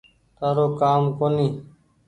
[0.37, 1.53] تآرو ڪآم ڪونيٚ